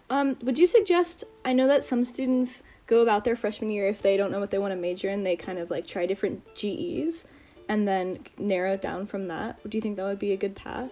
Um, 0.09 0.37
would 0.41 0.57
you 0.57 0.65
suggest? 0.65 1.23
I 1.45 1.53
know 1.53 1.67
that 1.67 1.83
some 1.83 2.05
students 2.05 2.63
go 2.93 3.01
about 3.01 3.23
their 3.23 3.35
freshman 3.35 3.71
year 3.71 3.87
if 3.87 4.01
they 4.01 4.17
don't 4.17 4.31
know 4.31 4.39
what 4.39 4.51
they 4.51 4.59
want 4.59 4.71
to 4.71 4.75
major 4.75 5.09
in, 5.09 5.23
they 5.23 5.35
kind 5.35 5.57
of 5.57 5.71
like 5.71 5.87
try 5.87 6.05
different 6.05 6.43
GEs 6.53 7.25
and 7.67 7.87
then 7.87 8.19
narrow 8.37 8.77
down 8.77 9.07
from 9.07 9.27
that. 9.27 9.57
Do 9.67 9.77
you 9.77 9.81
think 9.81 9.95
that 9.95 10.03
would 10.03 10.19
be 10.19 10.31
a 10.31 10.37
good 10.37 10.55
path? 10.55 10.91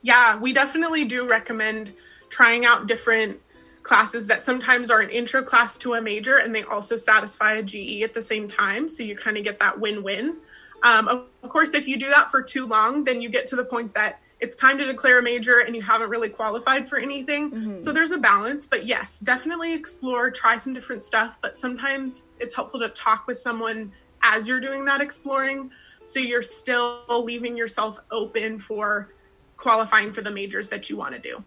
Yeah, 0.00 0.38
we 0.38 0.52
definitely 0.52 1.04
do 1.04 1.28
recommend 1.28 1.92
trying 2.30 2.64
out 2.64 2.88
different 2.88 3.40
classes 3.82 4.26
that 4.28 4.42
sometimes 4.42 4.90
are 4.90 5.00
an 5.00 5.10
intro 5.10 5.42
class 5.42 5.76
to 5.76 5.94
a 5.94 6.00
major 6.00 6.38
and 6.38 6.54
they 6.54 6.62
also 6.62 6.96
satisfy 6.96 7.54
a 7.54 7.62
GE 7.62 8.02
at 8.02 8.14
the 8.14 8.22
same 8.22 8.48
time. 8.48 8.88
So 8.88 9.02
you 9.02 9.14
kind 9.14 9.36
of 9.36 9.44
get 9.44 9.58
that 9.60 9.78
win 9.78 10.02
win. 10.02 10.36
Um, 10.82 11.08
of 11.08 11.48
course, 11.50 11.74
if 11.74 11.86
you 11.86 11.98
do 11.98 12.08
that 12.08 12.30
for 12.30 12.42
too 12.42 12.66
long, 12.66 13.04
then 13.04 13.20
you 13.20 13.28
get 13.28 13.46
to 13.46 13.56
the 13.56 13.64
point 13.64 13.94
that 13.94 14.21
it's 14.42 14.56
time 14.56 14.76
to 14.76 14.84
declare 14.84 15.20
a 15.20 15.22
major 15.22 15.60
and 15.60 15.74
you 15.74 15.80
haven't 15.80 16.10
really 16.10 16.28
qualified 16.28 16.88
for 16.88 16.98
anything. 16.98 17.50
Mm-hmm. 17.52 17.78
So 17.78 17.92
there's 17.92 18.10
a 18.10 18.18
balance. 18.18 18.66
But 18.66 18.86
yes, 18.86 19.20
definitely 19.20 19.72
explore, 19.72 20.32
try 20.32 20.58
some 20.58 20.74
different 20.74 21.04
stuff. 21.04 21.38
But 21.40 21.56
sometimes 21.56 22.24
it's 22.40 22.54
helpful 22.54 22.80
to 22.80 22.88
talk 22.88 23.28
with 23.28 23.38
someone 23.38 23.92
as 24.20 24.48
you're 24.48 24.60
doing 24.60 24.84
that 24.86 25.00
exploring. 25.00 25.70
So 26.04 26.18
you're 26.18 26.42
still 26.42 27.04
leaving 27.08 27.56
yourself 27.56 28.00
open 28.10 28.58
for 28.58 29.14
qualifying 29.56 30.12
for 30.12 30.22
the 30.22 30.32
majors 30.32 30.68
that 30.70 30.90
you 30.90 30.96
want 30.96 31.14
to 31.14 31.20
do. 31.20 31.44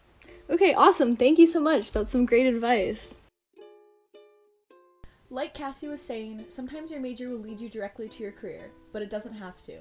Okay, 0.49 0.73
awesome. 0.73 1.17
Thank 1.17 1.37
you 1.37 1.47
so 1.47 1.59
much. 1.59 1.91
That's 1.91 2.13
some 2.13 2.25
great 2.25 2.45
advice. 2.45 3.17
Like 5.29 5.53
Cassie 5.53 5.89
was 5.89 6.01
saying, 6.01 6.45
sometimes 6.47 6.89
your 6.89 7.01
major 7.01 7.27
will 7.27 7.39
lead 7.39 7.59
you 7.59 7.67
directly 7.67 8.07
to 8.07 8.23
your 8.23 8.31
career, 8.31 8.71
but 8.93 9.01
it 9.01 9.09
doesn't 9.09 9.33
have 9.33 9.59
to. 9.63 9.79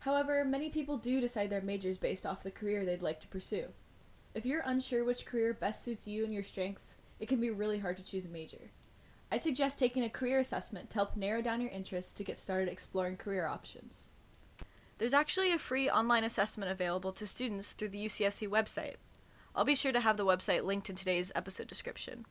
However, 0.00 0.44
many 0.44 0.70
people 0.70 0.96
do 0.96 1.20
decide 1.20 1.50
their 1.50 1.60
majors 1.60 1.98
based 1.98 2.26
off 2.26 2.42
the 2.42 2.50
career 2.50 2.84
they'd 2.84 3.02
like 3.02 3.20
to 3.20 3.28
pursue. 3.28 3.66
If 4.34 4.46
you're 4.46 4.62
unsure 4.64 5.04
which 5.04 5.26
career 5.26 5.52
best 5.52 5.84
suits 5.84 6.08
you 6.08 6.24
and 6.24 6.32
your 6.32 6.42
strengths, 6.42 6.96
it 7.18 7.28
can 7.28 7.40
be 7.40 7.50
really 7.50 7.78
hard 7.78 7.96
to 7.98 8.04
choose 8.04 8.24
a 8.24 8.30
major. 8.30 8.70
I'd 9.30 9.42
suggest 9.42 9.78
taking 9.78 10.02
a 10.02 10.10
career 10.10 10.38
assessment 10.38 10.90
to 10.90 10.96
help 10.96 11.16
narrow 11.16 11.42
down 11.42 11.60
your 11.60 11.70
interests 11.70 12.14
to 12.14 12.24
get 12.24 12.38
started 12.38 12.68
exploring 12.68 13.16
career 13.16 13.46
options. 13.46 14.10
There's 14.98 15.12
actually 15.12 15.52
a 15.52 15.58
free 15.58 15.88
online 15.88 16.24
assessment 16.24 16.70
available 16.70 17.12
to 17.12 17.26
students 17.26 17.72
through 17.72 17.90
the 17.90 18.06
UCSC 18.06 18.48
website. 18.48 18.96
I'll 19.54 19.64
be 19.64 19.74
sure 19.74 19.92
to 19.92 20.00
have 20.00 20.16
the 20.16 20.26
website 20.26 20.64
linked 20.64 20.90
in 20.90 20.96
today's 20.96 21.32
episode 21.34 21.66
description. 21.66 22.24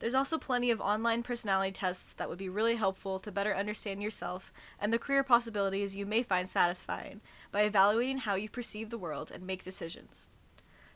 There's 0.00 0.14
also 0.14 0.38
plenty 0.38 0.70
of 0.70 0.80
online 0.80 1.22
personality 1.22 1.72
tests 1.72 2.14
that 2.14 2.28
would 2.28 2.38
be 2.38 2.48
really 2.48 2.76
helpful 2.76 3.18
to 3.20 3.30
better 3.30 3.54
understand 3.54 4.02
yourself 4.02 4.50
and 4.80 4.92
the 4.92 4.98
career 4.98 5.22
possibilities 5.22 5.94
you 5.94 6.06
may 6.06 6.22
find 6.22 6.48
satisfying 6.48 7.20
by 7.52 7.62
evaluating 7.62 8.18
how 8.18 8.34
you 8.34 8.48
perceive 8.48 8.88
the 8.88 8.98
world 8.98 9.30
and 9.30 9.46
make 9.46 9.62
decisions. 9.62 10.30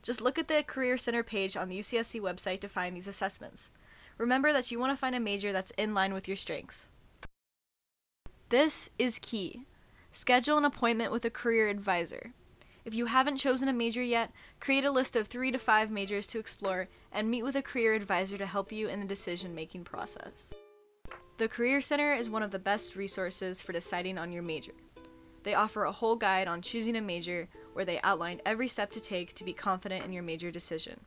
Just 0.03 0.23
look 0.23 0.39
at 0.39 0.49
the 0.49 0.63
Career 0.63 0.97
Center 0.97 1.23
page 1.23 1.55
on 1.55 1.69
the 1.69 1.79
UCSC 1.79 2.21
website 2.21 2.61
to 2.61 2.69
find 2.69 2.97
these 2.97 3.09
assessments. 3.09 3.71
Remember 4.17 4.55
that 4.55 4.71
you 4.71 4.79
want 4.79 4.93
to 4.93 4.97
find 4.97 5.15
a 5.15 5.21
major 5.21 5.53
that's 5.53 5.73
in 5.73 5.93
line 5.93 6.15
with 6.15 6.27
your 6.27 6.37
strengths. 6.37 6.91
This 8.49 8.89
is 8.99 9.19
key. 9.21 9.67
Schedule 10.13 10.59
an 10.59 10.65
appointment 10.65 11.13
with 11.13 11.25
a 11.27 11.31
career 11.31 11.69
advisor. 11.69 12.33
If 12.85 12.93
you 12.93 13.07
haven't 13.07 13.39
chosen 13.39 13.69
a 13.69 13.73
major 13.73 14.03
yet, 14.03 14.31
create 14.61 14.85
a 14.85 14.91
list 14.91 15.17
of 15.17 15.27
three 15.27 15.51
to 15.51 15.59
five 15.59 15.91
majors 15.91 16.27
to 16.29 16.39
explore 16.39 16.89
and 17.13 17.31
meet 17.31 17.43
with 17.43 17.57
a 17.57 17.63
career 17.63 17.95
advisor 17.95 18.37
to 18.37 18.45
help 18.45 18.71
you 18.71 18.89
in 18.89 19.01
the 19.01 19.07
decision 19.07 19.55
making 19.55 19.85
process. 19.85 20.53
The 21.39 21.49
Career 21.49 21.81
Center 21.81 22.13
is 22.13 22.29
one 22.29 22.43
of 22.43 22.51
the 22.51 22.59
best 22.59 22.95
resources 22.95 23.61
for 23.61 23.73
deciding 23.73 24.19
on 24.19 24.31
your 24.31 24.43
major. 24.43 24.75
They 25.45 25.55
offer 25.55 25.85
a 25.85 25.93
whole 25.93 26.15
guide 26.15 26.47
on 26.47 26.61
choosing 26.61 26.97
a 26.97 27.01
major 27.01 27.49
where 27.73 27.87
they 27.87 28.01
outline 28.03 28.43
every 28.45 28.69
step 28.69 28.91
to 28.93 29.01
take 29.01 29.35
to 29.35 29.45
be 29.45 29.55
confident 29.55 30.05
in 30.05 30.13
your 30.13 30.23
major 30.23 30.51
decision. 30.51 31.01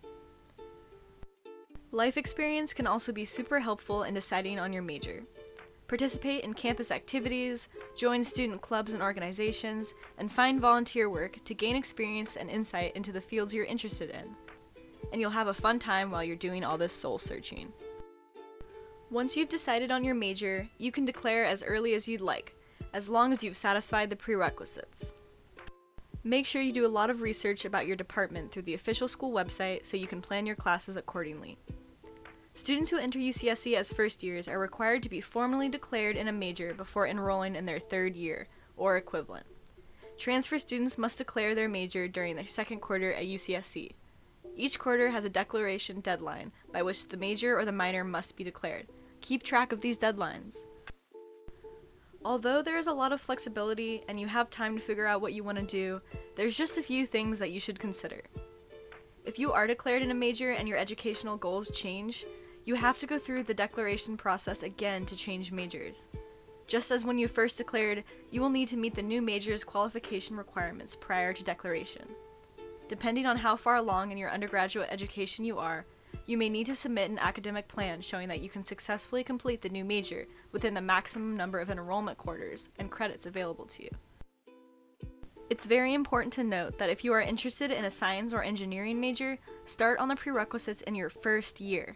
Life 1.92 2.18
experience 2.18 2.74
can 2.74 2.88
also 2.88 3.12
be 3.12 3.24
super 3.24 3.60
helpful 3.60 4.04
in 4.04 4.14
deciding 4.14 4.60
on 4.60 4.74
your 4.74 4.84
major 4.84 5.24
participate 5.88 6.44
in 6.44 6.54
campus 6.54 6.92
activities, 6.92 7.70
join 7.96 8.24
student 8.24 8.62
clubs 8.62 8.94
and 8.94 9.02
organizations, 9.02 9.94
and 10.18 10.32
find 10.32 10.60
volunteer 10.60 11.10
work 11.10 11.44
to 11.46 11.54
gain 11.54 11.76
experience 11.76 12.36
and 12.36 12.50
insight 12.50 12.96
into 12.96 13.12
the 13.12 13.22
fields 13.22 13.54
you're 13.54 13.66
interested 13.66 14.10
in. 14.10 14.36
And 15.12 15.22
you'll 15.22 15.30
have 15.32 15.48
a 15.48 15.54
fun 15.54 15.80
time 15.80 16.12
while 16.12 16.24
you're 16.24 16.36
doing 16.36 16.64
all 16.64 16.78
this 16.78 16.92
soul 16.92 17.20
searching. 17.20 17.72
Once 19.10 19.38
you've 19.38 19.48
decided 19.48 19.90
on 19.90 20.04
your 20.04 20.16
major, 20.16 20.68
you 20.78 20.92
can 20.92 21.06
declare 21.06 21.46
as 21.46 21.64
early 21.64 21.94
as 21.94 22.08
you'd 22.08 22.20
like, 22.20 22.54
as 22.94 23.10
long 23.10 23.32
as 23.32 23.42
you've 23.42 23.56
satisfied 23.56 24.10
the 24.10 24.16
prerequisites. 24.16 25.14
Make 26.26 26.46
sure 26.46 26.62
you 26.62 26.74
do 26.74 26.86
a 26.86 26.90
lot 26.90 27.10
of 27.10 27.22
research 27.22 27.64
about 27.64 27.88
your 27.88 27.96
department 27.96 28.52
through 28.52 28.64
the 28.64 28.74
official 28.74 29.08
school 29.08 29.32
website 29.32 29.86
so 29.86 29.96
you 29.96 30.08
can 30.08 30.22
plan 30.22 30.46
your 30.46 30.58
classes 30.58 30.98
accordingly. 30.98 31.58
Students 32.58 32.90
who 32.90 32.98
enter 32.98 33.20
UCSC 33.20 33.76
as 33.76 33.94
first 33.94 34.24
years 34.24 34.48
are 34.48 34.58
required 34.58 35.04
to 35.04 35.10
be 35.10 35.22
formally 35.22 35.70
declared 35.70 36.18
in 36.18 36.28
a 36.28 36.34
major 36.34 36.74
before 36.74 37.06
enrolling 37.06 37.56
in 37.56 37.68
their 37.68 37.78
third 37.78 38.16
year, 38.16 38.48
or 38.76 38.98
equivalent. 38.98 39.46
Transfer 40.18 40.58
students 40.58 40.98
must 40.98 41.20
declare 41.20 41.54
their 41.54 41.70
major 41.70 42.08
during 42.08 42.36
the 42.36 42.44
second 42.44 42.80
quarter 42.82 43.14
at 43.14 43.26
UCSC. 43.26 43.92
Each 44.56 44.80
quarter 44.80 45.08
has 45.08 45.24
a 45.24 45.30
declaration 45.30 46.02
deadline 46.02 46.52
by 46.74 46.82
which 46.82 47.08
the 47.08 47.16
major 47.16 47.58
or 47.58 47.64
the 47.64 47.72
minor 47.72 48.04
must 48.04 48.36
be 48.36 48.44
declared. 48.44 48.88
Keep 49.22 49.44
track 49.44 49.72
of 49.72 49.80
these 49.80 49.98
deadlines. 49.98 50.66
Although 52.26 52.64
there 52.64 52.80
is 52.80 52.88
a 52.88 52.94
lot 52.94 53.14
of 53.14 53.22
flexibility 53.22 54.04
and 54.08 54.20
you 54.20 54.26
have 54.26 54.50
time 54.50 54.76
to 54.76 54.84
figure 54.84 55.06
out 55.06 55.22
what 55.22 55.34
you 55.34 55.44
want 55.44 55.60
to 55.60 55.64
do, 55.64 56.02
there's 56.36 56.58
just 56.58 56.80
a 56.80 56.84
few 56.84 57.06
things 57.06 57.38
that 57.38 57.52
you 57.52 57.60
should 57.60 57.80
consider. 57.80 58.24
If 59.26 59.38
you 59.38 59.52
are 59.52 59.68
declared 59.68 60.02
in 60.02 60.10
a 60.10 60.16
major 60.16 60.52
and 60.54 60.68
your 60.68 60.80
educational 60.80 61.38
goals 61.38 61.70
change, 61.70 62.26
you 62.68 62.76
have 62.76 62.98
to 63.00 63.08
go 63.08 63.18
through 63.18 63.44
the 63.44 63.54
declaration 63.54 64.18
process 64.18 64.62
again 64.62 65.06
to 65.06 65.16
change 65.16 65.54
majors. 65.54 66.10
Just 66.68 66.92
as 66.92 67.06
when 67.06 67.18
you 67.18 67.30
first 67.30 67.58
declared, 67.58 68.04
you 68.30 68.42
will 68.42 68.50
need 68.50 68.68
to 68.68 68.76
meet 68.76 68.94
the 68.94 69.02
new 69.02 69.22
major's 69.22 69.64
qualification 69.64 70.36
requirements 70.36 70.94
prior 70.94 71.32
to 71.32 71.46
declaration. 71.46 72.06
Depending 72.90 73.26
on 73.26 73.38
how 73.38 73.56
far 73.56 73.78
along 73.78 74.12
in 74.12 74.18
your 74.18 74.30
undergraduate 74.30 74.90
education 74.92 75.46
you 75.46 75.58
are, 75.58 75.86
you 76.26 76.38
may 76.38 76.50
need 76.50 76.66
to 76.66 76.76
submit 76.76 77.10
an 77.10 77.20
academic 77.20 77.70
plan 77.70 78.02
showing 78.02 78.28
that 78.28 78.42
you 78.42 78.50
can 78.50 78.64
successfully 78.64 79.24
complete 79.24 79.62
the 79.62 79.70
new 79.70 79.86
major 79.86 80.26
within 80.52 80.74
the 80.74 80.82
maximum 80.82 81.38
number 81.38 81.62
of 81.62 81.70
enrollment 81.70 82.18
quarters 82.18 82.68
and 82.80 82.92
credits 82.92 83.26
available 83.26 83.66
to 83.68 83.84
you. 83.84 83.90
It's 85.50 85.66
very 85.66 85.94
important 85.94 86.34
to 86.34 86.44
note 86.44 86.78
that 86.80 86.90
if 86.90 87.06
you 87.06 87.14
are 87.14 87.22
interested 87.22 87.72
in 87.72 87.86
a 87.86 87.90
science 87.90 88.34
or 88.34 88.44
engineering 88.44 89.00
major, 89.00 89.38
start 89.64 90.00
on 90.00 90.10
the 90.10 90.18
prerequisites 90.18 90.82
in 90.82 90.96
your 90.96 91.10
first 91.10 91.62
year. 91.62 91.96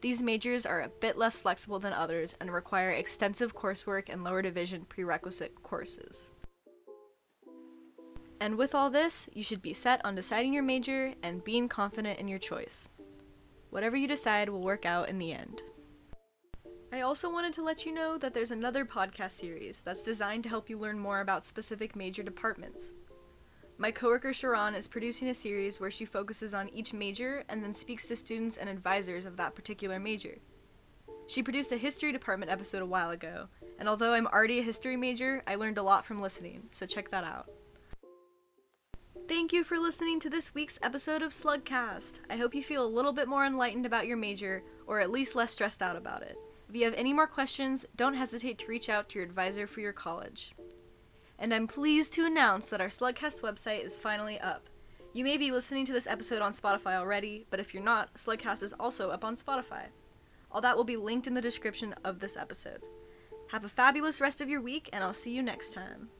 These 0.00 0.22
majors 0.22 0.64
are 0.64 0.80
a 0.80 0.88
bit 0.88 1.18
less 1.18 1.36
flexible 1.36 1.78
than 1.78 1.92
others 1.92 2.34
and 2.40 2.50
require 2.50 2.90
extensive 2.90 3.54
coursework 3.54 4.08
and 4.08 4.24
lower 4.24 4.40
division 4.40 4.86
prerequisite 4.88 5.62
courses. 5.62 6.30
And 8.40 8.56
with 8.56 8.74
all 8.74 8.88
this, 8.88 9.28
you 9.34 9.42
should 9.42 9.60
be 9.60 9.74
set 9.74 10.02
on 10.04 10.14
deciding 10.14 10.54
your 10.54 10.62
major 10.62 11.12
and 11.22 11.44
being 11.44 11.68
confident 11.68 12.18
in 12.18 12.28
your 12.28 12.38
choice. 12.38 12.88
Whatever 13.68 13.96
you 13.96 14.08
decide 14.08 14.48
will 14.48 14.62
work 14.62 14.86
out 14.86 15.10
in 15.10 15.18
the 15.18 15.32
end. 15.32 15.62
I 16.92 17.02
also 17.02 17.30
wanted 17.30 17.52
to 17.52 17.62
let 17.62 17.84
you 17.84 17.92
know 17.92 18.16
that 18.18 18.32
there's 18.32 18.50
another 18.50 18.86
podcast 18.86 19.32
series 19.32 19.82
that's 19.82 20.02
designed 20.02 20.42
to 20.44 20.48
help 20.48 20.70
you 20.70 20.78
learn 20.78 20.98
more 20.98 21.20
about 21.20 21.44
specific 21.44 21.94
major 21.94 22.22
departments. 22.22 22.94
My 23.80 23.90
coworker 23.90 24.34
Sharon 24.34 24.74
is 24.74 24.86
producing 24.86 25.28
a 25.30 25.34
series 25.34 25.80
where 25.80 25.90
she 25.90 26.04
focuses 26.04 26.52
on 26.52 26.68
each 26.68 26.92
major 26.92 27.44
and 27.48 27.64
then 27.64 27.72
speaks 27.72 28.06
to 28.08 28.14
students 28.14 28.58
and 28.58 28.68
advisors 28.68 29.24
of 29.24 29.38
that 29.38 29.54
particular 29.54 29.98
major. 29.98 30.36
She 31.26 31.42
produced 31.42 31.72
a 31.72 31.78
history 31.78 32.12
department 32.12 32.52
episode 32.52 32.82
a 32.82 32.86
while 32.86 33.08
ago, 33.08 33.48
and 33.78 33.88
although 33.88 34.12
I'm 34.12 34.26
already 34.26 34.58
a 34.58 34.62
history 34.62 34.98
major, 34.98 35.42
I 35.46 35.54
learned 35.54 35.78
a 35.78 35.82
lot 35.82 36.04
from 36.04 36.20
listening, 36.20 36.64
so 36.72 36.84
check 36.84 37.10
that 37.10 37.24
out. 37.24 37.48
Thank 39.26 39.50
you 39.50 39.64
for 39.64 39.78
listening 39.78 40.20
to 40.20 40.28
this 40.28 40.54
week's 40.54 40.78
episode 40.82 41.22
of 41.22 41.32
Slugcast. 41.32 42.20
I 42.28 42.36
hope 42.36 42.54
you 42.54 42.62
feel 42.62 42.84
a 42.84 42.86
little 42.86 43.14
bit 43.14 43.28
more 43.28 43.46
enlightened 43.46 43.86
about 43.86 44.06
your 44.06 44.18
major, 44.18 44.62
or 44.86 45.00
at 45.00 45.10
least 45.10 45.34
less 45.34 45.52
stressed 45.52 45.80
out 45.80 45.96
about 45.96 46.20
it. 46.20 46.36
If 46.68 46.76
you 46.76 46.84
have 46.84 46.94
any 46.98 47.14
more 47.14 47.26
questions, 47.26 47.86
don't 47.96 48.12
hesitate 48.12 48.58
to 48.58 48.66
reach 48.66 48.90
out 48.90 49.08
to 49.08 49.20
your 49.20 49.26
advisor 49.26 49.66
for 49.66 49.80
your 49.80 49.94
college 49.94 50.52
and 51.40 51.54
I'm 51.54 51.66
pleased 51.66 52.12
to 52.14 52.26
announce 52.26 52.68
that 52.68 52.82
our 52.82 52.88
Slugcast 52.88 53.40
website 53.40 53.84
is 53.84 53.96
finally 53.96 54.38
up. 54.38 54.68
You 55.14 55.24
may 55.24 55.38
be 55.38 55.50
listening 55.50 55.86
to 55.86 55.92
this 55.92 56.06
episode 56.06 56.42
on 56.42 56.52
Spotify 56.52 56.94
already, 56.94 57.46
but 57.50 57.58
if 57.58 57.72
you're 57.72 57.82
not, 57.82 58.14
Slugcast 58.14 58.62
is 58.62 58.74
also 58.74 59.10
up 59.10 59.24
on 59.24 59.34
Spotify. 59.34 59.86
All 60.52 60.60
that 60.60 60.76
will 60.76 60.84
be 60.84 60.96
linked 60.96 61.26
in 61.26 61.34
the 61.34 61.40
description 61.40 61.94
of 62.04 62.20
this 62.20 62.36
episode. 62.36 62.82
Have 63.48 63.64
a 63.64 63.68
fabulous 63.68 64.20
rest 64.20 64.40
of 64.40 64.48
your 64.48 64.60
week, 64.60 64.90
and 64.92 65.02
I'll 65.02 65.14
see 65.14 65.32
you 65.32 65.42
next 65.42 65.72
time. 65.72 66.10